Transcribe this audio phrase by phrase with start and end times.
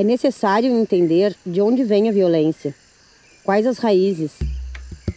[0.00, 2.74] É necessário entender de onde vem a violência,
[3.44, 4.32] quais as raízes,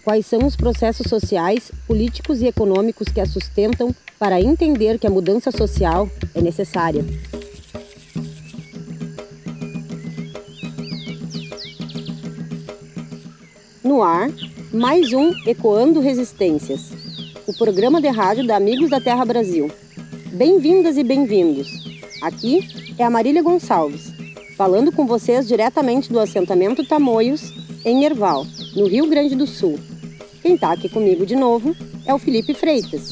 [0.04, 5.09] quais são os processos sociais, políticos e econômicos que a sustentam para entender que a
[5.09, 7.02] mudança social é necessária.
[13.81, 14.29] No ar,
[14.73, 16.91] mais um Ecoando Resistências,
[17.47, 19.71] o programa de rádio da Amigos da Terra Brasil.
[20.34, 21.70] Bem-vindas e bem-vindos.
[22.22, 22.68] Aqui
[23.00, 24.12] é a Marília Gonçalves,
[24.63, 27.52] falando com vocês diretamente do assentamento Tamoios,
[27.84, 29.77] em Erval, no Rio Grande do Sul.
[30.41, 33.12] Quem está aqui comigo de novo é o Felipe Freitas.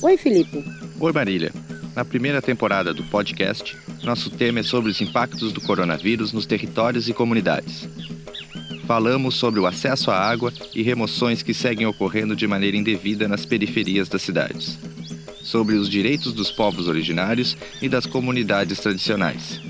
[0.00, 0.64] Oi, Felipe.
[1.00, 1.50] Oi, Marília.
[1.96, 7.08] Na primeira temporada do podcast, nosso tema é sobre os impactos do coronavírus nos territórios
[7.08, 7.88] e comunidades.
[8.86, 13.44] Falamos sobre o acesso à água e remoções que seguem ocorrendo de maneira indevida nas
[13.44, 14.78] periferias das cidades
[15.42, 19.60] sobre os direitos dos povos originários e das comunidades tradicionais,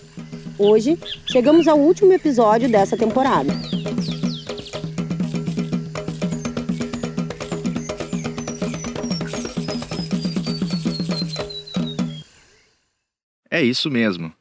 [0.59, 3.53] Hoje chegamos ao último episódio dessa temporada.
[13.51, 14.33] É isso mesmo.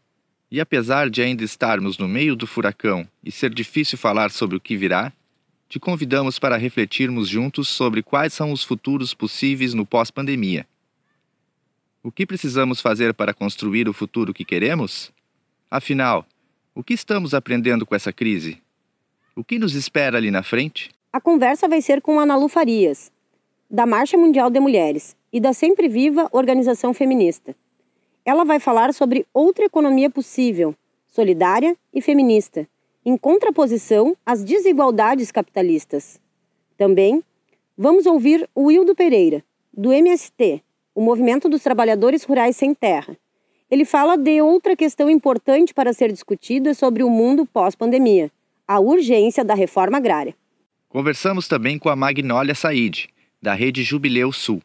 [0.52, 4.60] E apesar de ainda estarmos no meio do furacão e ser difícil falar sobre o
[4.60, 5.14] que virá,
[5.70, 10.68] te convidamos para refletirmos juntos sobre quais são os futuros possíveis no pós-pandemia.
[12.04, 15.14] O que precisamos fazer para construir o futuro que queremos?
[15.70, 16.25] Afinal,
[16.75, 18.62] o que estamos aprendendo com essa crise?
[19.34, 20.92] O que nos espera ali na frente?
[21.14, 23.09] A conversa vai ser com Ana Lu Farias,
[23.70, 27.56] da Marcha Mundial de Mulheres e da Sempre Viva Organização Feminista.
[28.26, 30.76] Ela vai falar sobre outra economia possível,
[31.08, 32.68] solidária e feminista,
[33.06, 36.20] em contraposição às desigualdades capitalistas.
[36.78, 37.24] Também
[37.78, 39.44] vamos ouvir o Wildo Pereira,
[39.76, 40.62] do MST,
[40.94, 43.18] o Movimento dos Trabalhadores Rurais Sem Terra.
[43.70, 48.31] Ele fala de outra questão importante para ser discutida sobre o mundo pós-pandemia:
[48.68, 50.36] a urgência da reforma agrária.
[50.90, 53.08] Conversamos também com a Magnólia Said,
[53.42, 54.62] da Rede Jubileu Sul,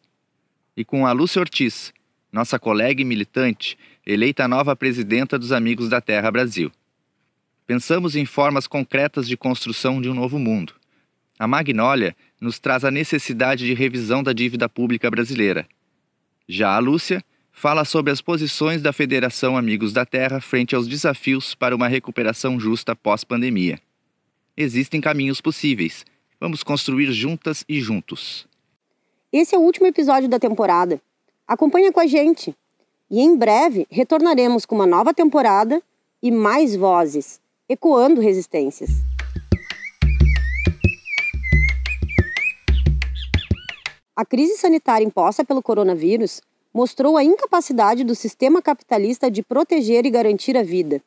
[0.75, 1.93] e com a Lúcia Ortiz,
[2.31, 6.71] nossa colega e militante, eleita nova presidenta dos Amigos da Terra Brasil.
[7.65, 10.73] Pensamos em formas concretas de construção de um novo mundo.
[11.37, 15.67] A Magnólia nos traz a necessidade de revisão da dívida pública brasileira.
[16.47, 21.55] Já a Lúcia fala sobre as posições da Federação Amigos da Terra frente aos desafios
[21.55, 23.79] para uma recuperação justa pós-pandemia.
[24.55, 26.05] Existem caminhos possíveis.
[26.39, 28.47] Vamos construir juntas e juntos.
[29.33, 31.01] Esse é o último episódio da temporada.
[31.47, 32.53] Acompanha com a gente.
[33.09, 35.81] E em breve retornaremos com uma nova temporada
[36.21, 38.89] e mais vozes, ecoando resistências.
[44.13, 46.41] A crise sanitária imposta pelo coronavírus
[46.73, 51.01] mostrou a incapacidade do sistema capitalista de proteger e garantir a vida.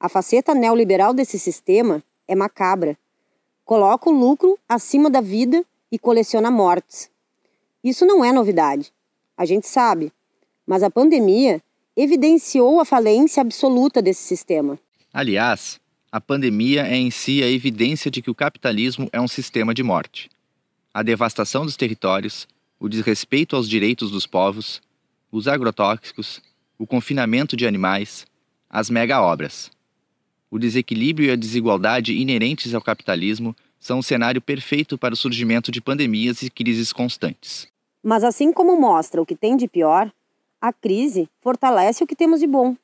[0.00, 2.96] A faceta neoliberal desse sistema é macabra.
[3.66, 5.62] Coloca o lucro acima da vida
[5.92, 7.10] e coleciona mortes.
[7.84, 8.92] Isso não é novidade
[9.38, 10.12] a gente sabe,
[10.66, 11.62] mas a pandemia
[11.96, 14.76] evidenciou a falência absoluta desse sistema.
[15.14, 19.72] Aliás, a pandemia é em si a evidência de que o capitalismo é um sistema
[19.72, 20.28] de morte.
[20.92, 22.48] A devastação dos territórios,
[22.80, 24.82] o desrespeito aos direitos dos povos,
[25.30, 26.42] os agrotóxicos,
[26.76, 28.26] o confinamento de animais,
[28.68, 29.70] as mega-obras.
[30.50, 35.70] O desequilíbrio e a desigualdade inerentes ao capitalismo são o cenário perfeito para o surgimento
[35.70, 37.68] de pandemias e crises constantes.
[38.02, 40.12] Mas assim como mostra o que tem de pior,
[40.60, 42.76] a crise fortalece o que temos de bom.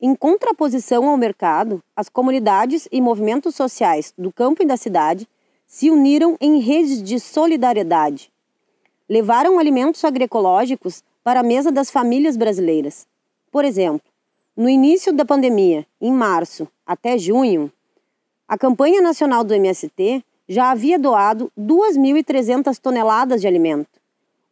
[0.00, 5.28] Em contraposição ao mercado, as comunidades e movimentos sociais do campo e da cidade
[5.66, 8.30] se uniram em redes de solidariedade.
[9.08, 13.06] Levaram alimentos agroecológicos para a mesa das famílias brasileiras.
[13.50, 14.08] Por exemplo,
[14.56, 17.70] no início da pandemia, em março até junho,
[18.46, 23.97] a campanha nacional do MST já havia doado 2.300 toneladas de alimento.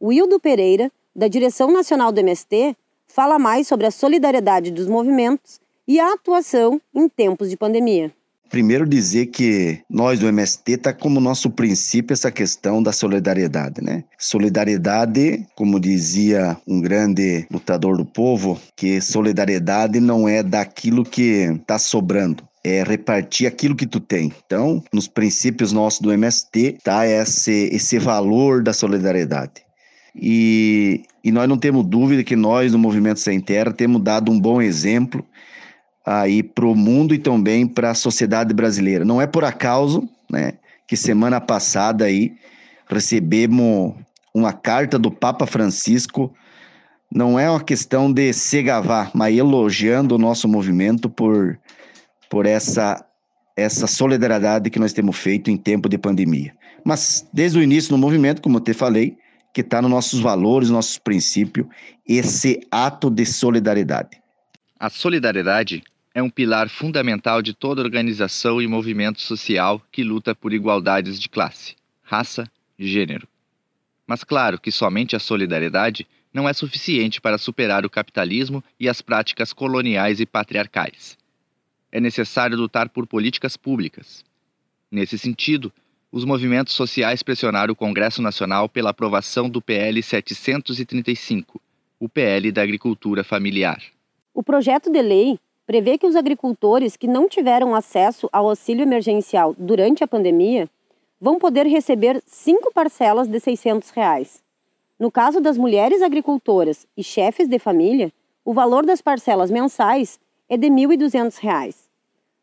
[0.02, 2.76] Wildo Pereira, da direção nacional do MST,
[3.08, 5.58] fala mais sobre a solidariedade dos movimentos
[5.88, 8.12] e a atuação em tempos de pandemia.
[8.50, 14.04] Primeiro dizer que nós do MST tá como nosso princípio essa questão da solidariedade, né?
[14.16, 21.76] Solidariedade, como dizia um grande lutador do povo, que solidariedade não é daquilo que está
[21.76, 24.32] sobrando, é repartir aquilo que tu tem.
[24.46, 29.65] Então, nos princípios nossos do MST, tá esse, esse valor da solidariedade.
[30.16, 34.40] E, e nós não temos dúvida que nós, no Movimento Sem Terra, temos dado um
[34.40, 35.24] bom exemplo
[36.04, 39.04] aí para o mundo e também para a sociedade brasileira.
[39.04, 40.54] Não é por acaso, né,
[40.86, 42.32] que semana passada aí
[42.88, 43.94] recebemos
[44.32, 46.32] uma carta do Papa Francisco.
[47.12, 51.58] Não é uma questão de se gavar, mas elogiando o nosso movimento por,
[52.30, 53.02] por essa
[53.56, 56.52] essa solidariedade que nós temos feito em tempo de pandemia.
[56.84, 59.16] Mas desde o início do movimento, como eu te falei,
[59.56, 61.66] que está nos nossos valores, nossos princípios,
[62.06, 64.20] esse ato de solidariedade.
[64.78, 65.82] A solidariedade
[66.12, 71.30] é um pilar fundamental de toda organização e movimento social que luta por igualdades de
[71.30, 72.46] classe, raça
[72.78, 73.26] e gênero.
[74.06, 79.00] Mas claro que somente a solidariedade não é suficiente para superar o capitalismo e as
[79.00, 81.16] práticas coloniais e patriarcais.
[81.90, 84.22] É necessário lutar por políticas públicas.
[84.90, 85.72] Nesse sentido,
[86.16, 91.60] os movimentos sociais pressionaram o Congresso Nacional pela aprovação do PL 735,
[92.00, 93.82] o PL da Agricultura Familiar.
[94.32, 99.54] O projeto de lei prevê que os agricultores que não tiveram acesso ao auxílio emergencial
[99.58, 100.70] durante a pandemia
[101.20, 104.42] vão poder receber cinco parcelas de 600 reais.
[104.98, 108.10] No caso das mulheres agricultoras e chefes de família,
[108.42, 111.76] o valor das parcelas mensais é de R$ 1.200.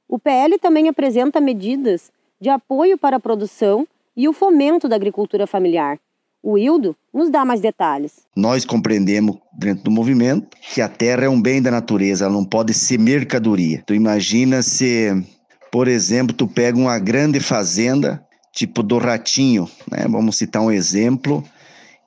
[0.08, 2.12] O PL também apresenta medidas
[2.44, 3.88] de apoio para a produção
[4.18, 5.98] e o fomento da agricultura familiar,
[6.44, 8.26] o Hildo nos dá mais detalhes.
[8.36, 12.44] Nós compreendemos dentro do movimento que a terra é um bem da natureza, ela não
[12.44, 13.82] pode ser mercadoria.
[13.86, 15.26] Tu imagina se,
[15.72, 20.06] por exemplo, tu pega uma grande fazenda, tipo do Ratinho, né?
[20.10, 21.42] Vamos citar um exemplo.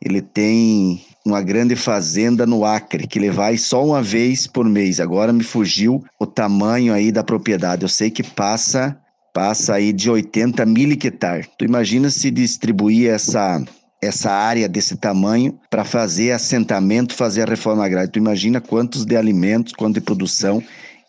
[0.02, 5.00] Ele tem uma grande fazenda no Acre, que ele vai só uma vez por mês.
[5.00, 7.84] Agora me fugiu o tamanho aí da propriedade.
[7.84, 9.00] Eu sei que passa
[9.36, 11.46] passa aí de 80 mil hectares.
[11.58, 13.62] Tu imagina se distribuir essa
[14.02, 18.10] essa área desse tamanho para fazer assentamento, fazer a reforma agrária.
[18.10, 20.62] Tu imagina quantos de alimentos, quanto de produção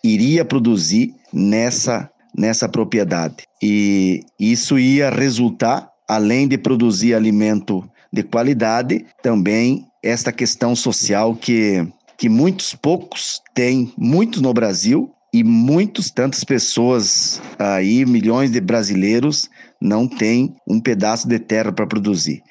[0.03, 3.43] iria produzir nessa, nessa propriedade.
[3.61, 11.85] E isso ia resultar, além de produzir alimento de qualidade, também esta questão social que,
[12.17, 19.47] que muitos poucos têm, muitos no Brasil, e muitos, tantas pessoas aí, milhões de brasileiros,
[19.79, 22.41] não têm um pedaço de terra para produzir.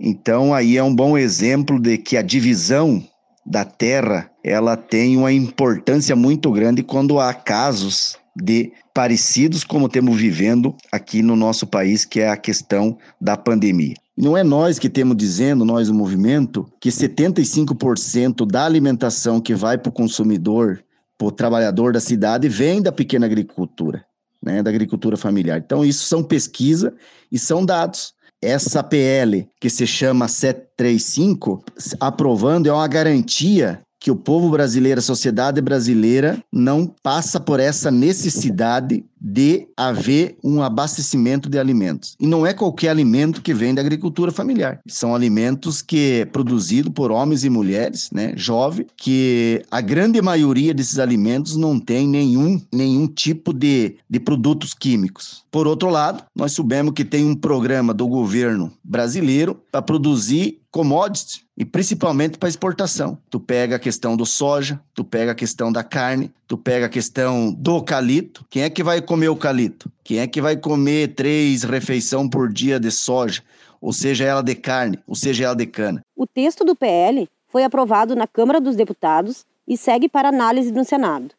[0.00, 3.04] Então aí é um bom exemplo de que a divisão
[3.44, 10.16] da terra ela tem uma importância muito grande quando há casos de parecidos como temos
[10.16, 13.94] vivendo aqui no nosso país, que é a questão da pandemia.
[14.16, 19.76] Não é nós que temos dizendo, nós o movimento, que 75% da alimentação que vai
[19.76, 20.82] para o consumidor,
[21.26, 24.04] o trabalhador da cidade, vem da pequena agricultura,
[24.42, 25.58] né, da agricultura familiar.
[25.58, 26.94] Então, isso são pesquisa
[27.30, 31.62] e são dados essa PL que se chama 735,
[32.00, 37.90] aprovando, é uma garantia que o povo brasileiro, a sociedade brasileira, não passa por essa
[37.90, 42.16] necessidade de haver um abastecimento de alimentos.
[42.18, 44.80] E não é qualquer alimento que vem da agricultura familiar.
[44.88, 50.72] São alimentos que é produzido por homens e mulheres, né, jovem, que a grande maioria
[50.72, 55.44] desses alimentos não tem nenhum, nenhum tipo de, de produtos químicos.
[55.50, 61.40] Por outro lado, nós soubemos que tem um programa do governo brasileiro para produzir commodities
[61.60, 63.18] e principalmente para exportação.
[63.28, 66.88] Tu pega a questão do soja, tu pega a questão da carne, tu pega a
[66.88, 68.46] questão do calito.
[68.48, 69.92] Quem é que vai comer o calito?
[70.02, 73.42] Quem é que vai comer três refeições por dia de soja,
[73.78, 76.00] ou seja ela de carne, ou seja ela de cana?
[76.16, 80.82] O texto do PL foi aprovado na Câmara dos Deputados e segue para análise no
[80.82, 81.34] Senado.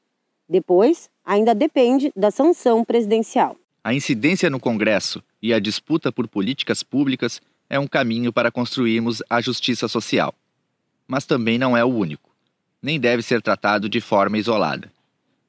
[0.48, 3.56] Depois, ainda depende da sanção presidencial.
[3.84, 9.24] A incidência no Congresso e a disputa por políticas públicas é um caminho para construirmos
[9.30, 10.36] a justiça social.
[11.08, 12.30] Mas também não é o único.
[12.84, 14.92] Nem deve ser tratado de forma isolada.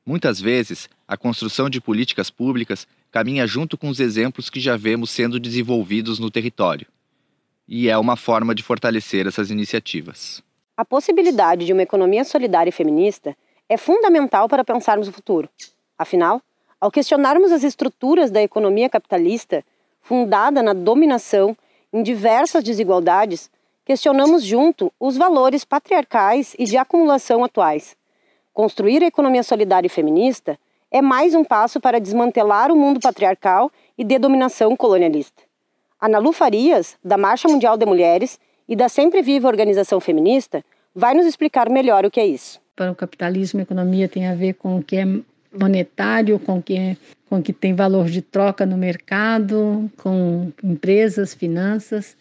[0.06, 5.10] Muitas vezes, a construção de políticas públicas caminha junto com os exemplos que já vemos
[5.10, 6.86] sendo desenvolvidos no território.
[7.66, 10.40] E é uma forma de fortalecer essas iniciativas.
[10.76, 13.36] A possibilidade de uma economia solidária e feminista
[13.68, 15.48] é fundamental para pensarmos o futuro.
[15.98, 16.40] Afinal,
[16.80, 19.64] ao questionarmos as estruturas da economia capitalista,
[20.00, 21.56] fundada na dominação
[21.92, 23.50] em diversas desigualdades,
[23.84, 27.96] questionamos junto os valores patriarcais e de acumulação atuais.
[28.52, 30.58] Construir a economia solidária e feminista
[30.90, 35.42] é mais um passo para desmantelar o mundo patriarcal e de dominação colonialista.
[36.00, 41.14] Ana Lu Farias, da Marcha Mundial de Mulheres e da Sempre Viva Organização Feminista, vai
[41.14, 42.60] nos explicar melhor o que é isso.
[42.76, 45.06] Para o capitalismo, a economia tem a ver com o que é
[45.58, 46.96] monetário, com que,
[47.28, 52.16] com que tem valor de troca no mercado, com empresas, finanças.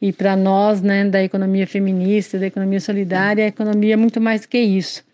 [0.00, 4.42] E para nós, né, da economia feminista, da economia solidária, a economia é muito mais
[4.42, 5.04] do que isso.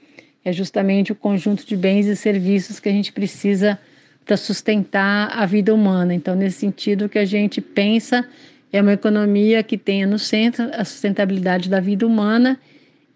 [0.44, 3.78] É justamente o conjunto de bens e serviços que a gente precisa
[4.26, 6.14] para sustentar a vida humana.
[6.14, 8.26] Então, nesse sentido, o que a gente pensa
[8.72, 12.58] é uma economia que tenha no centro a sustentabilidade da vida humana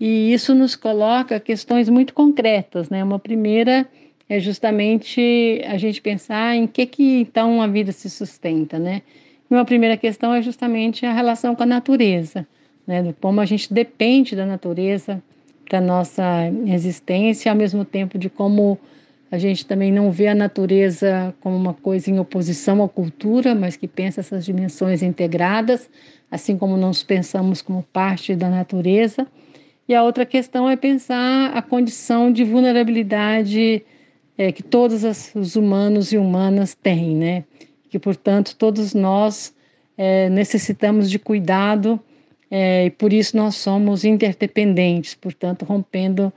[0.01, 3.03] e isso nos coloca questões muito concretas, né?
[3.03, 3.87] Uma primeira
[4.29, 9.03] é justamente a gente pensar em que que então a vida se sustenta, né?
[9.51, 12.47] Uma primeira questão é justamente a relação com a natureza,
[12.87, 13.15] né?
[13.21, 15.23] Como a gente depende da natureza
[15.69, 16.25] para nossa
[16.67, 18.79] existência, ao mesmo tempo de como
[19.31, 23.77] a gente também não vê a natureza como uma coisa em oposição à cultura, mas
[23.77, 25.89] que pensa essas dimensões integradas,
[26.31, 29.27] assim como nós pensamos como parte da natureza.
[29.87, 33.83] E a outra questão é pensar a condição de vulnerabilidade
[34.39, 35.03] é, que todos
[35.35, 37.45] os humanos e humanas têm, né?
[37.91, 39.53] Que, portanto, todos nós
[39.97, 42.01] é, necessitamos de cuidado
[42.49, 46.33] é, e por isso nós somos interdependentes, portanto, rompendo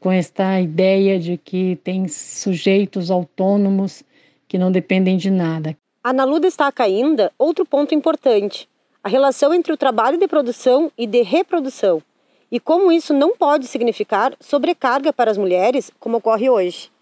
[0.00, 4.02] com esta ideia de que tem sujeitos autônomos
[4.48, 5.76] que não dependem de nada.
[6.02, 8.68] A Nalu destaca ainda outro ponto importante:
[9.02, 12.02] a relação entre o trabalho de produção e de reprodução,
[12.50, 16.93] e como isso não pode significar sobrecarga para as mulheres, como ocorre hoje.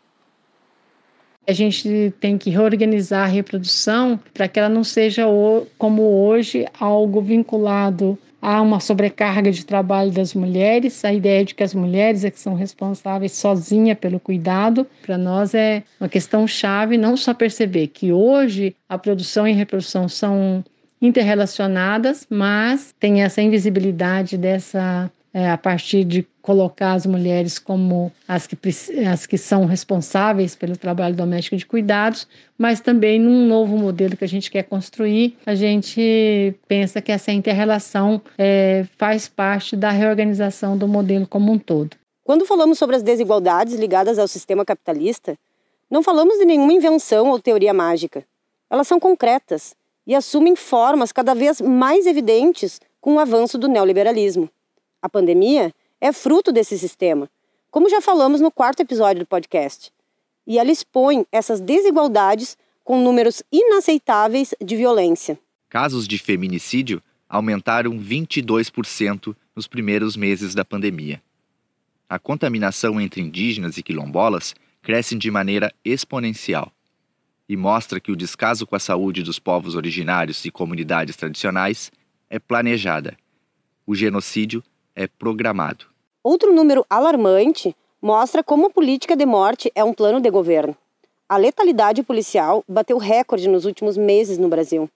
[1.47, 5.25] A gente tem que reorganizar a reprodução para que ela não seja,
[5.77, 11.63] como hoje, algo vinculado há uma sobrecarga de trabalho das mulheres, a ideia de que
[11.63, 16.99] as mulheres é que são responsáveis sozinha pelo cuidado, para nós é uma questão chave
[16.99, 20.65] não só perceber que hoje a produção e a reprodução são
[21.01, 28.47] interrelacionadas, mas tem essa invisibilidade dessa é, a partir de colocar as mulheres como as
[28.47, 28.57] que,
[29.07, 32.27] as que são responsáveis pelo trabalho doméstico de cuidados,
[32.59, 37.33] mas também num novo modelo que a gente quer construir, a gente pensa que essa
[37.33, 41.97] interrelação é, faz parte da reorganização do modelo como um todo.
[42.25, 45.37] Quando falamos sobre as desigualdades ligadas ao sistema capitalista,
[45.91, 48.25] não falamos de nenhuma invenção ou teoria mágica.
[48.71, 49.75] Elas são concretas
[50.07, 54.49] e assumem formas cada vez mais evidentes com o avanço do neoliberalismo.
[55.03, 57.29] A pandemia é fruto desse sistema,
[57.73, 59.91] como já falamos no quarto episódio do podcast.
[60.47, 65.37] E ela expõe essas desigualdades com números inaceitáveis de violência.
[65.69, 71.21] Casos de feminicídio aumentaram 22% nos primeiros meses da pandemia.
[72.09, 76.71] A contaminação entre indígenas e quilombolas cresce de maneira exponencial
[77.49, 81.91] e mostra que o descaso com a saúde dos povos originários e comunidades tradicionais
[82.31, 83.17] é planejada.
[83.87, 84.63] O genocídio
[84.95, 85.87] é programado.
[86.23, 90.77] Outro número alarmante mostra como a política de morte é um plano de governo.
[91.29, 94.91] A letalidade policial bateu recorde nos últimos meses no Brasil.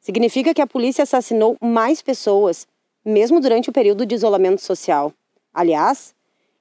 [0.00, 2.66] Significa que a polícia assassinou mais pessoas,
[3.04, 5.12] mesmo durante o período de isolamento social.
[5.52, 6.14] Aliás,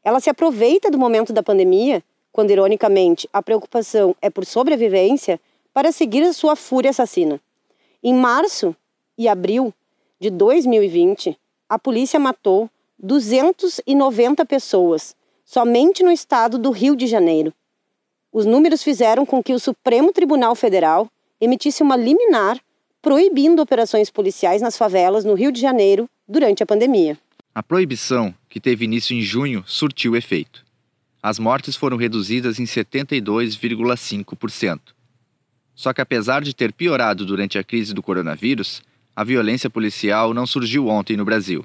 [0.03, 5.39] ela se aproveita do momento da pandemia, quando ironicamente a preocupação é por sobrevivência,
[5.73, 7.39] para seguir a sua fúria assassina.
[8.03, 8.75] Em março
[9.17, 9.73] e abril
[10.19, 11.37] de 2020,
[11.69, 17.53] a polícia matou 290 pessoas, somente no estado do Rio de Janeiro.
[18.31, 22.59] Os números fizeram com que o Supremo Tribunal Federal emitisse uma liminar
[23.01, 27.17] proibindo operações policiais nas favelas no Rio de Janeiro durante a pandemia.
[27.53, 30.65] A proibição, que teve início em junho, surtiu efeito.
[31.21, 34.79] As mortes foram reduzidas em 72,5%.
[35.75, 38.81] Só que, apesar de ter piorado durante a crise do coronavírus,
[39.15, 41.63] a violência policial não surgiu ontem no Brasil.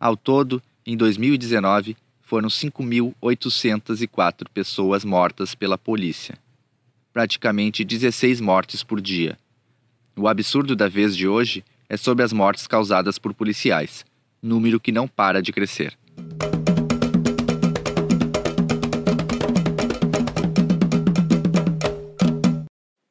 [0.00, 6.36] Ao todo, em 2019, foram 5.804 pessoas mortas pela polícia.
[7.12, 9.38] Praticamente 16 mortes por dia.
[10.16, 14.04] O absurdo da vez de hoje é sobre as mortes causadas por policiais,
[14.42, 15.96] número que não para de crescer.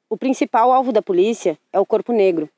[0.10, 2.50] O principal alvo da polícia é o corpo negro,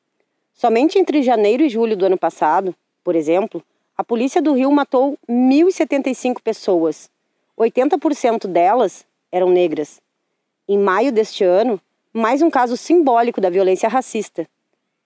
[0.58, 3.64] Somente entre janeiro e julho do ano passado, por exemplo,
[3.96, 7.12] a Polícia do Rio matou 1.075 pessoas.
[7.56, 10.02] 80% delas eram negras.
[10.68, 11.80] Em maio deste ano,
[12.12, 14.48] mais um caso simbólico da violência racista.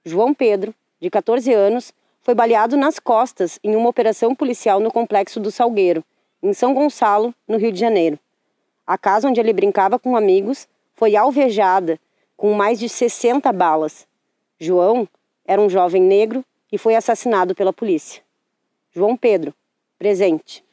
[0.06, 5.38] João Pedro, de 14 anos, foi baleado nas costas em uma operação policial no complexo
[5.38, 6.02] do Salgueiro,
[6.42, 8.18] em São Gonçalo, no Rio de Janeiro.
[8.88, 10.66] A casa onde ele brincava com amigos
[10.96, 12.00] foi alvejada
[12.38, 14.08] com mais de 60 balas.
[14.58, 15.06] João
[15.46, 18.22] era um jovem negro e foi assassinado pela polícia.
[18.94, 19.54] João Pedro,
[19.98, 20.64] presente.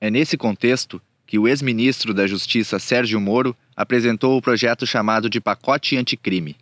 [0.00, 5.40] É nesse contexto que o ex-ministro da Justiça Sérgio Moro apresentou o projeto chamado de
[5.40, 6.56] Pacote Anticrime.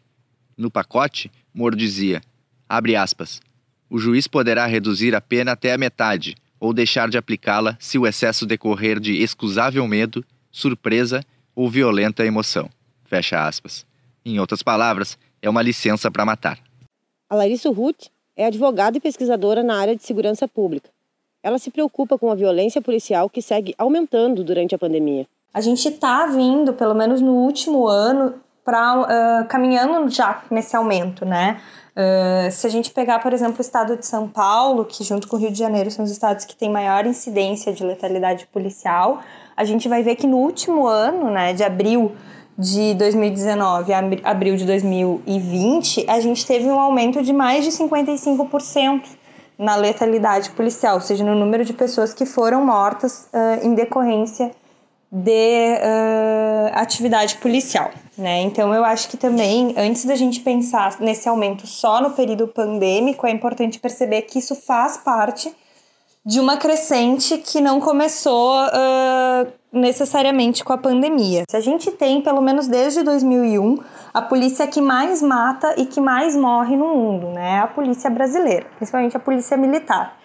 [0.56, 2.20] No pacote, Moro dizia,
[2.68, 3.40] abre aspas,
[3.88, 8.06] o juiz poderá reduzir a pena até a metade ou deixar de aplicá-la se o
[8.06, 12.68] excesso decorrer de excusável medo, surpresa ou violenta emoção.
[13.04, 13.86] Fecha aspas.
[14.24, 16.58] Em outras palavras, é uma licença para matar.
[17.28, 18.06] A Larissa Ruth
[18.36, 20.90] é advogada e pesquisadora na área de segurança pública.
[21.42, 25.26] Ela se preocupa com a violência policial que segue aumentando durante a pandemia.
[25.52, 29.00] A gente está vindo, pelo menos no último ano, para
[29.42, 31.60] uh, caminhando já nesse aumento, né?
[31.96, 35.36] Uh, se a gente pegar, por exemplo, o estado de São Paulo, que junto com
[35.36, 39.20] o Rio de Janeiro são os estados que têm maior incidência de letalidade policial,
[39.56, 42.12] a gente vai ver que no último ano, né, de abril
[42.58, 49.02] de 2019 a abril de 2020, a gente teve um aumento de mais de 55%
[49.58, 54.50] na letalidade policial, ou seja, no número de pessoas que foram mortas uh, em decorrência
[55.10, 57.90] de uh, atividade policial.
[58.18, 58.42] Né?
[58.42, 63.26] Então, eu acho que também, antes da gente pensar nesse aumento só no período pandêmico,
[63.26, 65.54] é importante perceber que isso faz parte
[66.24, 71.44] de uma crescente que não começou uh, necessariamente com a pandemia.
[71.48, 73.78] Se a gente tem, pelo menos desde 2001,
[74.12, 77.60] a polícia que mais mata e que mais morre no mundo, né?
[77.60, 80.16] A polícia brasileira, principalmente a polícia militar.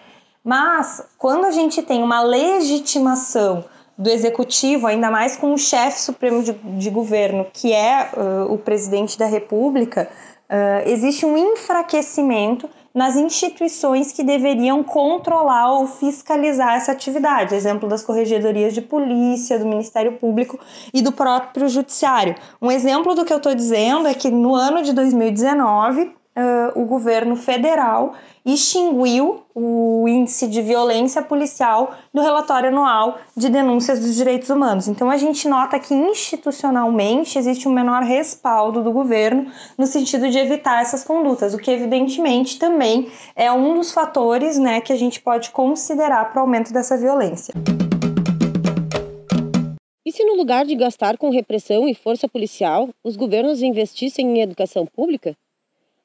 [0.44, 3.64] Mas quando a gente tem uma legitimação
[3.96, 8.58] do executivo, ainda mais com o chefe supremo de, de governo, que é uh, o
[8.58, 10.08] presidente da República,
[10.50, 18.02] uh, existe um enfraquecimento nas instituições que deveriam controlar ou fiscalizar essa atividade, exemplo das
[18.02, 20.58] corregedorias de polícia, do Ministério Público
[20.92, 22.34] e do próprio Judiciário.
[22.60, 26.84] Um exemplo do que eu estou dizendo é que no ano de 2019 uh, o
[26.84, 34.50] governo federal extinguiu o índice de violência policial do relatório anual de denúncias dos direitos
[34.50, 34.88] humanos.
[34.88, 40.38] Então a gente nota que institucionalmente existe um menor respaldo do governo no sentido de
[40.38, 45.20] evitar essas condutas, o que evidentemente também é um dos fatores né, que a gente
[45.20, 47.54] pode considerar para o aumento dessa violência.
[50.04, 54.40] E se no lugar de gastar com repressão e força policial, os governos investissem em
[54.40, 55.36] educação pública?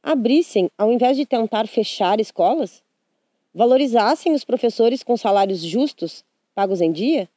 [0.08, 2.82] Abrissem, ao invés de tentar fechar escolas?
[3.54, 6.24] Valorizassem os professores com salários justos,
[6.56, 7.28] pagos em dia?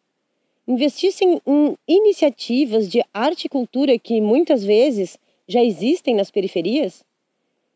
[0.68, 7.02] Investissem em iniciativas de arte e cultura que muitas vezes já existem nas periferias?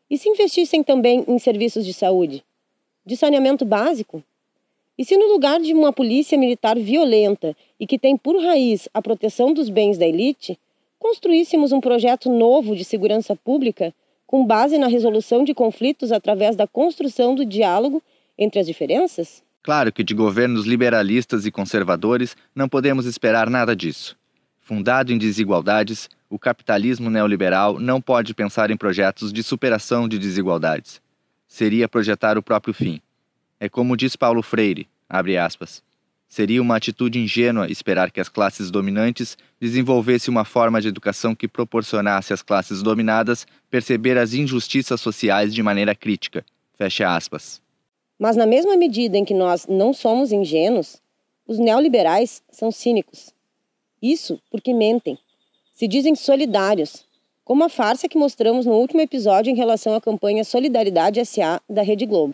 [0.09, 2.41] E se investissem também em serviços de saúde,
[3.05, 4.23] de saneamento básico?
[4.97, 9.01] E se no lugar de uma polícia militar violenta e que tem por raiz a
[9.01, 10.57] proteção dos bens da elite,
[10.97, 13.93] construíssemos um projeto novo de segurança pública
[14.25, 18.01] com base na resolução de conflitos através da construção do diálogo
[18.37, 19.43] entre as diferenças?
[19.61, 24.17] Claro que de governos liberalistas e conservadores não podemos esperar nada disso.
[24.59, 31.01] Fundado em desigualdades, o capitalismo neoliberal não pode pensar em projetos de superação de desigualdades.
[31.47, 32.99] Seria projetar o próprio fim.
[33.59, 35.83] É como diz Paulo Freire, abre aspas,
[36.27, 41.47] Seria uma atitude ingênua esperar que as classes dominantes desenvolvessem uma forma de educação que
[41.47, 46.45] proporcionasse às classes dominadas perceber as injustiças sociais de maneira crítica.
[46.77, 47.61] Fecha aspas.
[48.19, 51.01] Mas na mesma medida em que nós não somos ingênuos,
[51.47, 53.33] os neoliberais são cínicos.
[54.01, 55.17] Isso porque mentem.
[55.73, 57.05] Se dizem solidários,
[57.43, 61.81] como a farsa que mostramos no último episódio em relação à campanha Solidariedade SA da
[61.81, 62.33] Rede Globo.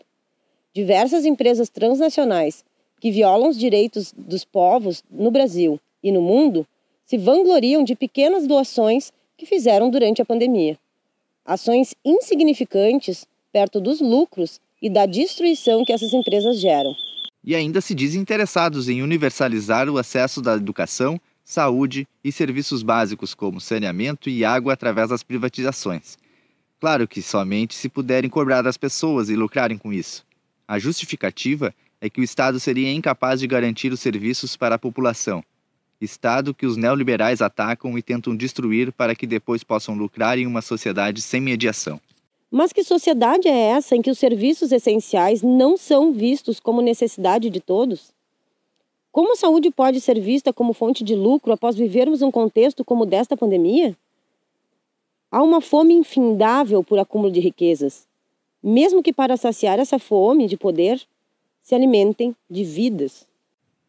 [0.74, 2.64] Diversas empresas transnacionais
[3.02, 6.66] que violam os direitos dos povos no Brasil e no mundo
[7.04, 10.78] se vangloriam de pequenas doações que fizeram durante a pandemia.
[11.44, 16.96] Ações insignificantes perto dos lucros e da destruição que essas empresas geram.
[17.44, 23.34] E ainda se dizem interessados em universalizar o acesso da educação, saúde e serviços básicos
[23.34, 26.20] como saneamento e água através das privatizações.
[26.80, 30.24] Claro que somente se puderem cobrar das pessoas e lucrarem com isso.
[30.68, 35.44] A justificativa é que o Estado seria incapaz de garantir os serviços para a população.
[36.02, 40.64] Estado que os neoliberais atacam e tentam destruir para que depois possam lucrar em uma
[40.64, 42.02] sociedade sem mediação.
[42.50, 47.52] Mas que sociedade é essa em que os serviços essenciais não são vistos como necessidade
[47.52, 48.12] de todos?
[49.12, 53.06] Como a saúde pode ser vista como fonte de lucro após vivermos um contexto como
[53.06, 53.96] desta pandemia?
[55.32, 58.08] Há uma fome infindável por acúmulo de riquezas.
[58.62, 61.02] Mesmo que para saciar essa fome de poder,
[61.62, 63.28] se alimentem de vidas.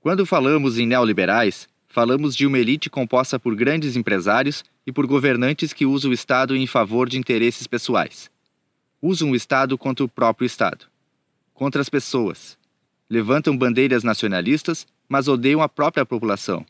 [0.00, 5.72] Quando falamos em neoliberais, falamos de uma elite composta por grandes empresários e por governantes
[5.72, 8.30] que usam o Estado em favor de interesses pessoais.
[9.00, 10.86] Usam o Estado contra o próprio Estado,
[11.54, 12.58] contra as pessoas.
[13.08, 16.64] Levantam bandeiras nacionalistas, mas odeiam a própria população.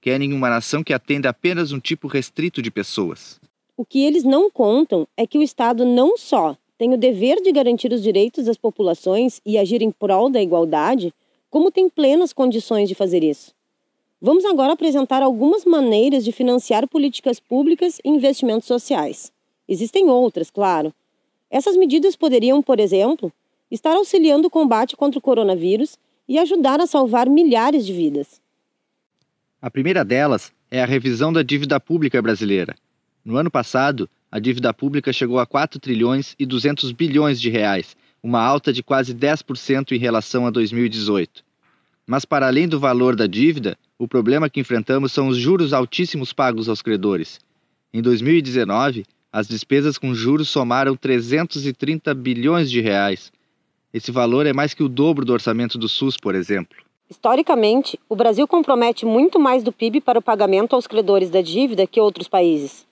[0.00, 3.40] Querem uma nação que atenda apenas um tipo restrito de pessoas.
[3.76, 7.50] O que eles não contam é que o Estado não só tem o dever de
[7.50, 11.12] garantir os direitos das populações e agir em prol da igualdade,
[11.50, 13.52] como tem plenas condições de fazer isso.
[14.22, 19.32] Vamos agora apresentar algumas maneiras de financiar políticas públicas e investimentos sociais.
[19.68, 20.94] Existem outras, claro.
[21.50, 23.32] Essas medidas poderiam, por exemplo,
[23.70, 28.40] estar auxiliando o combate contra o coronavírus e ajudar a salvar milhares de vidas.
[29.60, 32.76] A primeira delas é a revisão da dívida pública brasileira.
[33.24, 37.96] No ano passado, a dívida pública chegou a 4 trilhões e 200 bilhões de reais,
[38.22, 41.42] uma alta de quase 10% em relação a 2018.
[42.06, 46.32] Mas para além do valor da dívida, o problema que enfrentamos são os juros altíssimos
[46.32, 47.40] pagos aos credores.
[47.92, 53.30] Em 2019, as despesas com juros somaram 330 bilhões de reais.
[53.92, 56.76] Esse valor é mais que o dobro do orçamento do SUS, por exemplo.
[57.10, 61.86] Historicamente, o Brasil compromete muito mais do PIB para o pagamento aos credores da dívida
[61.86, 62.87] que outros países.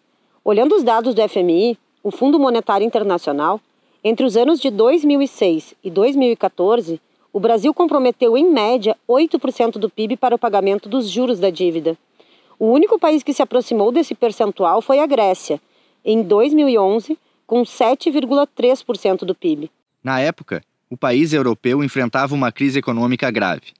[0.46, 3.60] Olhando os dados do FMI, o Fundo Monetário Internacional,
[4.04, 7.00] entre os anos de 2006 e 2014,
[7.32, 11.98] o Brasil comprometeu em média 8% do PIB para o pagamento dos juros da dívida.
[12.60, 15.60] O único país que se aproximou desse percentual foi a Grécia,
[16.04, 19.68] em 2011, com 7,3% do PIB.
[20.00, 23.72] Na época, o país europeu enfrentava uma crise econômica grave.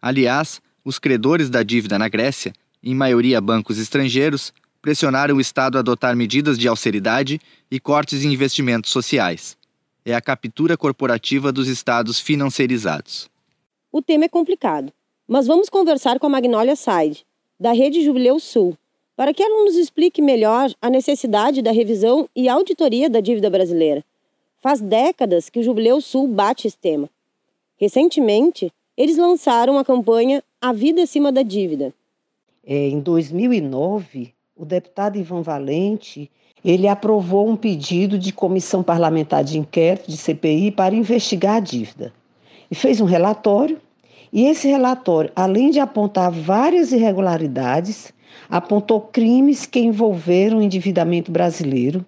[0.00, 5.80] Aliás, os credores da dívida na Grécia, em maioria bancos estrangeiros, pressionaram o Estado a
[5.80, 9.56] adotar medidas de austeridade e cortes em investimentos sociais.
[10.04, 13.30] É a captura corporativa dos Estados financiarizados.
[13.90, 14.92] O tema é complicado,
[15.26, 17.24] mas vamos conversar com a Magnólia Side,
[17.58, 18.76] da Rede Jubileu Sul,
[19.16, 24.04] para que ela nos explique melhor a necessidade da revisão e auditoria da dívida brasileira.
[24.60, 27.08] Faz décadas que o Jubileu Sul bate esse tema.
[27.78, 31.94] Recentemente, eles lançaram a campanha A Vida Acima da Dívida.
[32.62, 36.30] É, em 2009, o deputado Ivan Valente,
[36.64, 42.12] ele aprovou um pedido de comissão parlamentar de inquérito de CPI para investigar a dívida.
[42.70, 43.80] E fez um relatório,
[44.32, 48.12] e esse relatório, além de apontar várias irregularidades,
[48.48, 52.04] apontou crimes que envolveram o endividamento brasileiro.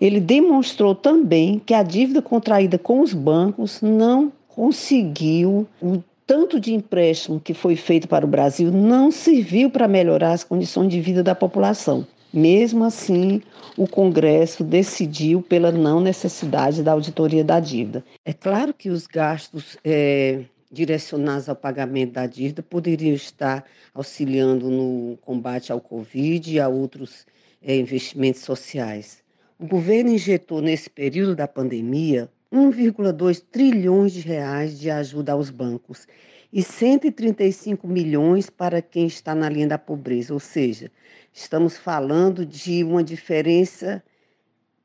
[0.00, 6.72] Ele demonstrou também que a dívida contraída com os bancos não conseguiu o tanto de
[6.72, 11.22] empréstimo que foi feito para o Brasil não serviu para melhorar as condições de vida
[11.22, 12.06] da população.
[12.32, 13.42] Mesmo assim,
[13.76, 18.02] o Congresso decidiu pela não necessidade da auditoria da dívida.
[18.24, 20.40] É claro que os gastos é,
[20.72, 27.26] direcionados ao pagamento da dívida poderiam estar auxiliando no combate ao Covid e a outros
[27.60, 29.22] é, investimentos sociais.
[29.58, 36.06] O governo injetou nesse período da pandemia 1,2 trilhões de reais de ajuda aos bancos
[36.52, 40.92] e 135 milhões para quem está na linha da pobreza, ou seja,
[41.32, 44.04] estamos falando de uma diferença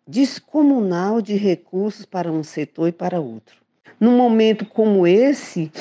[0.08, 3.67] descomunal de recursos para um setor e para outro.
[4.00, 5.72] Num momento como esse,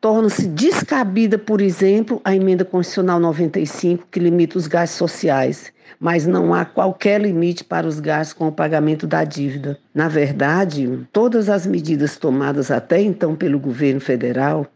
[0.00, 6.54] torna-se descabida, por exemplo, a emenda constitucional 95, que limita os gastos sociais, mas não
[6.54, 9.78] há qualquer limite para os gastos com o pagamento da dívida.
[9.94, 14.66] Na verdade, todas as medidas tomadas até então pelo governo federal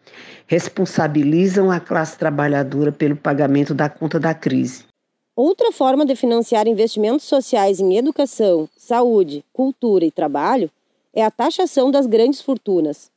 [0.47, 4.85] responsabilizam a classe trabalhadora pelo pagamento da conta da crise.
[5.35, 10.71] Outra forma de financiar investimentos sociais em educação, saúde, cultura e trabalho
[11.15, 13.11] é a taxação das grandes fortunas.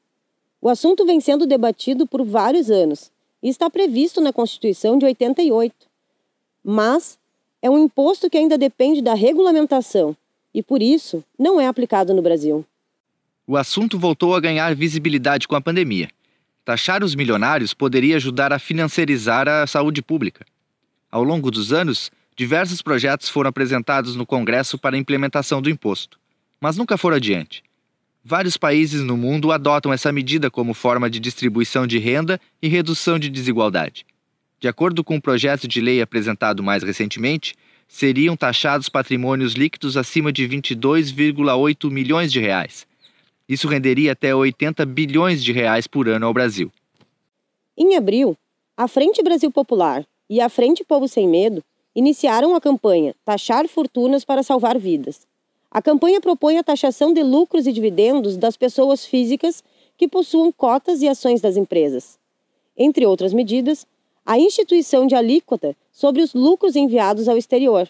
[0.61, 5.75] O assunto vem sendo debatido por vários anos e está previsto na Constituição de 88.
[6.63, 7.19] Mas
[7.61, 10.15] é um imposto que ainda depende da regulamentação
[10.53, 12.65] e, por isso, não é aplicado no Brasil.
[13.45, 16.09] O assunto voltou a ganhar visibilidade com a pandemia.
[16.63, 20.45] Taxar os milionários poderia ajudar a financiarizar a saúde pública.
[21.11, 26.17] Ao longo dos anos, diversos projetos foram apresentados no Congresso para a implementação do imposto,
[26.61, 27.61] mas nunca foram adiante.
[28.25, 33.19] Vários países no mundo adotam essa medida como forma de distribuição de renda e redução
[33.19, 34.05] de desigualdade.
[34.61, 37.53] De acordo com o um projeto de lei apresentado mais recentemente,
[37.85, 42.87] seriam taxados patrimônios líquidos acima de 22,8 milhões de reais.
[43.47, 46.71] Isso renderia até 80 bilhões de reais por ano ao Brasil.
[47.77, 48.37] Em abril,
[48.77, 51.61] a Frente Brasil Popular e a Frente Povo Sem Medo
[51.93, 55.27] iniciaram a campanha Taxar Fortunas para Salvar Vidas.
[55.73, 59.63] A campanha propõe a taxação de lucros e dividendos das pessoas físicas
[59.97, 62.19] que possuam cotas e ações das empresas.
[62.77, 63.87] Entre outras medidas,
[64.23, 67.89] a instituição de alíquota sobre os lucros enviados ao exterior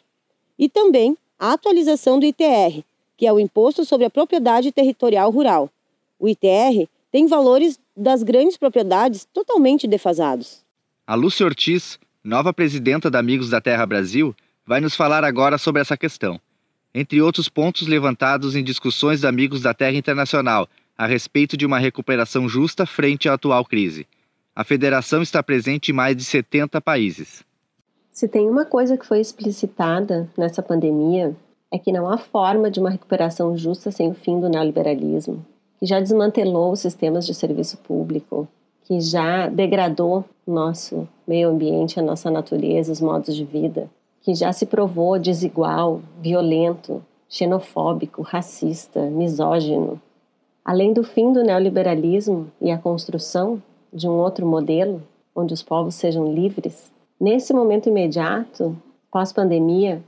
[0.58, 2.86] e também a atualização do ITR,
[3.18, 5.70] que é o Imposto sobre a Propriedade Territorial Rural.
[6.18, 10.64] O ITR tem valores das grandes propriedades totalmente defasados.
[11.06, 14.34] A Lúcia Ortiz, nova presidenta da Amigos da Terra Brasil,
[14.66, 16.40] vai nos falar agora sobre essa questão.
[16.96, 21.80] Entre outros pontos levantados em discussões da Amigos da Terra Internacional a respeito de uma
[21.80, 24.06] recuperação justa frente à atual crise.
[24.56, 27.44] A federação está presente em mais de 70 países.
[28.12, 31.36] Se tem uma coisa que foi explicitada nessa pandemia,
[31.72, 35.44] é que não há forma de uma recuperação justa sem o fim do neoliberalismo,
[35.80, 38.48] que já desmantelou os sistemas de serviço público,
[38.84, 43.90] que já degradou nosso meio ambiente, a nossa natureza, os modos de vida,
[44.24, 50.02] que já se provou desigual, violento, xenofóbico, racista, misógino.
[50.64, 55.04] Além do fim do neoliberalismo e a construção de um outro modelo,
[55.36, 58.76] onde os povos sejam livres, nesse momento imediato,
[59.12, 60.02] pós-pandemia,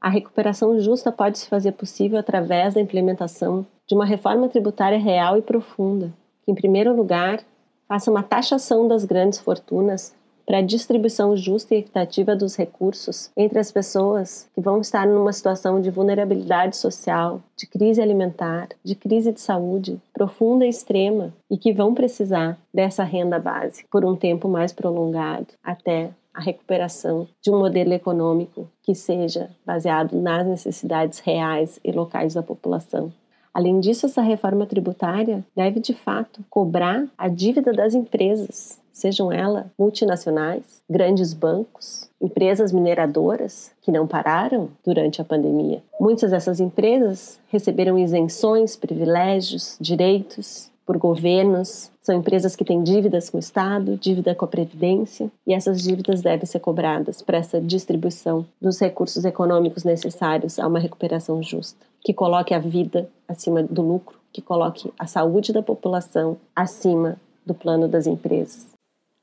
[0.00, 5.36] a recuperação justa pode se fazer possível através da implementação de uma reforma tributária real
[5.36, 7.40] e profunda, que, em primeiro lugar,
[7.86, 10.14] faça uma taxação das grandes fortunas
[10.50, 15.32] para a distribuição justa e equitativa dos recursos entre as pessoas que vão estar numa
[15.32, 21.56] situação de vulnerabilidade social, de crise alimentar, de crise de saúde profunda e extrema e
[21.56, 27.48] que vão precisar dessa renda básica por um tempo mais prolongado até a recuperação de
[27.48, 33.12] um modelo econômico que seja baseado nas necessidades reais e locais da população.
[33.54, 39.66] Além disso, essa reforma tributária deve de fato cobrar a dívida das empresas, sejam elas
[39.78, 45.82] multinacionais, grandes bancos, empresas mineradoras que não pararam durante a pandemia.
[45.98, 53.36] Muitas dessas empresas receberam isenções, privilégios, direitos por governos, são empresas que têm dívidas com
[53.36, 58.44] o Estado, dívida com a Previdência, e essas dívidas devem ser cobradas para essa distribuição
[58.60, 64.18] dos recursos econômicos necessários a uma recuperação justa que coloque a vida acima do lucro,
[64.32, 68.69] que coloque a saúde da população acima do plano das empresas.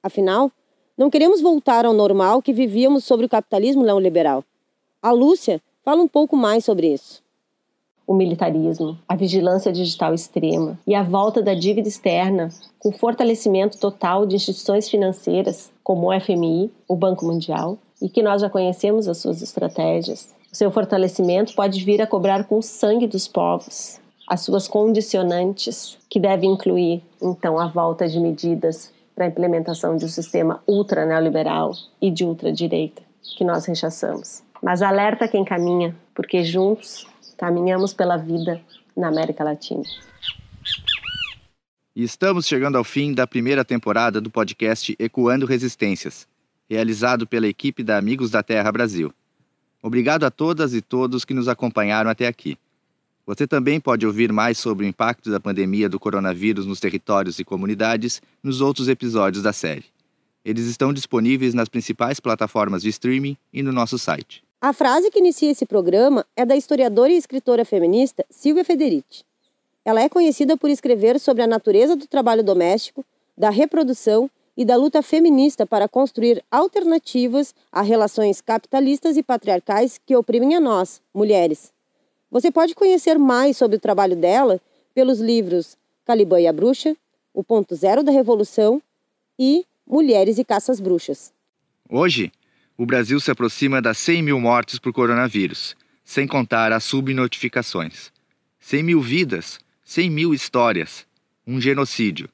[0.08, 0.50] Afinal,
[0.98, 4.42] não queremos voltar ao normal que vivíamos sobre o capitalismo neoliberal.
[5.02, 7.22] A Lúcia fala um pouco mais sobre isso.
[8.08, 12.48] O militarismo, a vigilância digital extrema e a volta da dívida externa,
[12.80, 18.42] com fortalecimento total de instituições financeiras como o FMI, o Banco Mundial, e que nós
[18.42, 23.28] já conhecemos as suas estratégias, seu fortalecimento pode vir a cobrar com o sangue dos
[23.28, 29.98] povos, as suas condicionantes, que devem incluir, então, a volta de medidas para a implementação
[29.98, 33.02] de um sistema ultra neoliberal e de ultradireita,
[33.36, 34.44] que nós rechaçamos.
[34.62, 38.62] Mas alerta quem caminha, porque juntos caminhamos pela vida
[38.96, 39.82] na América Latina.
[41.96, 46.28] E estamos chegando ao fim da primeira temporada do podcast Ecoando Resistências,
[46.70, 49.12] realizado pela equipe da Amigos da Terra Brasil.
[49.82, 52.56] Obrigado a todas e todos que nos acompanharam até aqui.
[53.28, 57.44] Você também pode ouvir mais sobre o impacto da pandemia do coronavírus nos territórios e
[57.44, 59.84] comunidades nos outros episódios da série.
[60.46, 64.42] Eles estão disponíveis nas principais plataformas de streaming e no nosso site.
[64.62, 69.26] A frase que inicia esse programa é da historiadora e escritora feminista Silvia Federici.
[69.84, 73.04] Ela é conhecida por escrever sobre a natureza do trabalho doméstico,
[73.38, 80.16] da reprodução e da luta feminista para construir alternativas a relações capitalistas e patriarcais que
[80.16, 81.76] oprimem a nós, mulheres.
[82.30, 84.60] Você pode conhecer mais sobre o trabalho dela
[84.94, 86.96] pelos livros Caliban e a Bruxa,
[87.34, 88.82] O Ponto Zero da Revolução
[89.38, 91.34] e Mulheres e Caças Bruxas.
[91.90, 92.32] Hoje,
[92.78, 98.12] o Brasil se aproxima das 100 mil mortes por coronavírus, sem contar as subnotificações.
[98.60, 101.06] 100 mil vidas, 100 mil histórias,
[101.46, 102.30] um genocídio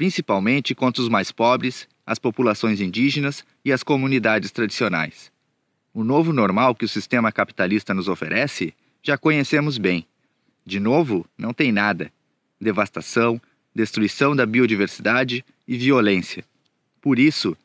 [0.00, 5.30] principalmente contra os mais pobres, as populações indígenas e as comunidades tradicionais.
[5.92, 10.06] O novo normal que o sistema capitalista nos oferece já conhecemos bem.
[10.64, 12.12] De novo, não tem nada:
[12.60, 13.40] devastação,
[13.74, 16.44] destruição da biodiversidade e violência.
[17.00, 17.56] Por isso,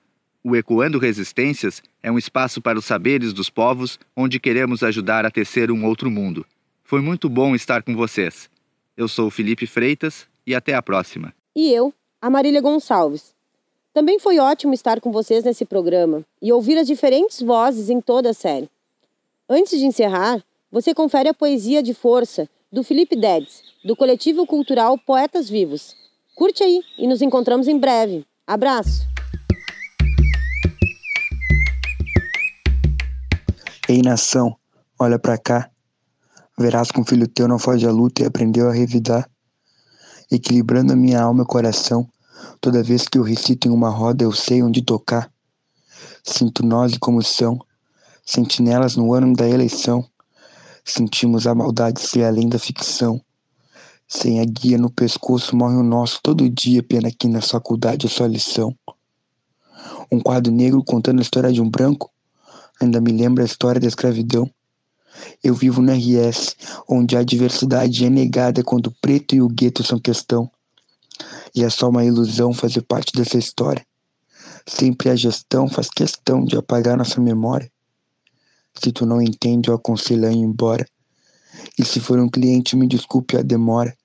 [0.43, 5.31] o Ecoando Resistências é um espaço para os saberes dos povos onde queremos ajudar a
[5.31, 6.45] tecer um outro mundo.
[6.83, 8.49] Foi muito bom estar com vocês.
[8.95, 11.33] Eu sou Felipe Freitas e até a próxima.
[11.55, 13.33] E eu, a Marília Gonçalves.
[13.91, 18.29] Também foi ótimo estar com vocês nesse programa e ouvir as diferentes vozes em toda
[18.29, 18.69] a série.
[19.49, 20.43] Antes de encerrar,
[20.75, 25.95] você confere a poesia de força do Felipe Dedes, do coletivo cultural Poetas Vivos.
[26.35, 28.25] Curte aí e nos encontramos em breve.
[28.45, 29.07] Abraço!
[33.87, 34.53] Ei nação,
[34.99, 35.71] olha para cá.
[36.59, 39.29] Verás que um filho teu não foge à luta e aprendeu a revidar,
[40.29, 42.05] equilibrando a minha alma e coração
[42.59, 45.31] Toda vez que eu recito em uma roda, eu sei onde tocar.
[46.21, 47.57] Sinto nós e como são,
[48.25, 50.05] sentinelas no ano da eleição.
[50.87, 53.19] Sentimos a maldade ser além da ficção.
[54.07, 58.09] Sem a guia no pescoço morre o nosso todo dia, pena que na faculdade é
[58.09, 58.73] só lição.
[60.11, 62.11] Um quadro negro contando a história de um branco
[62.79, 64.47] ainda me lembra a história da escravidão.
[65.43, 66.55] Eu vivo no RS,
[66.87, 70.51] onde a diversidade é negada quando o preto e o gueto são questão.
[71.55, 73.83] E é só uma ilusão fazer parte dessa história.
[74.67, 77.71] Sempre a gestão faz questão de apagar nossa memória.
[78.81, 80.85] Se tu não entende, eu aconselho a ir embora.
[81.77, 83.95] E se for um cliente, me desculpe a demora.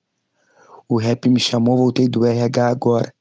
[0.87, 3.13] O rap me chamou, voltei do RH agora.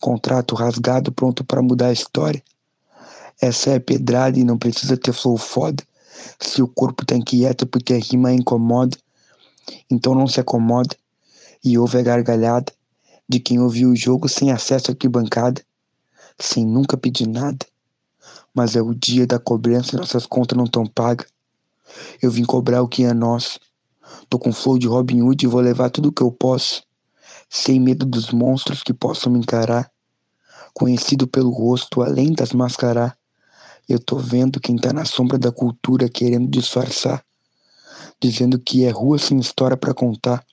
[0.00, 2.42] Contrato rasgado, pronto para mudar a história.
[3.40, 5.82] Essa é pedrada e não precisa ter flow foda.
[6.38, 8.96] Se o corpo tá inquieto porque a rima incomoda,
[9.90, 10.94] então não se acomoda
[11.64, 12.72] e ouve a gargalhada
[13.28, 15.62] de quem ouviu o jogo sem acesso à arquibancada,
[16.38, 17.64] sem nunca pedir nada.
[18.54, 21.26] Mas é o dia da cobrança e nossas contas não tão pagas.
[22.20, 23.58] Eu vim cobrar o que é nosso.
[24.28, 26.82] Tô com flow de Robin Hood e vou levar tudo que eu posso,
[27.48, 29.90] sem medo dos monstros que possam me encarar.
[30.74, 33.16] Conhecido pelo rosto, além das mascarar.
[33.88, 37.24] Eu tô vendo quem tá na sombra da cultura querendo disfarçar,
[38.20, 40.44] dizendo que é rua sem história para contar,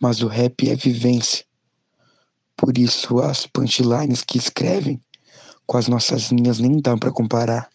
[0.00, 1.44] mas o rap é vivência.
[2.56, 5.02] Por isso as punchlines que escrevem
[5.66, 7.68] com as nossas linhas nem dá para comparar.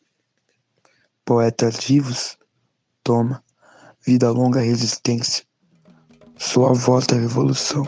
[1.25, 2.37] Poetas vivos,
[3.03, 3.43] toma,
[4.05, 5.45] vida longa resistência.
[6.37, 7.87] Sou a voz da revolução.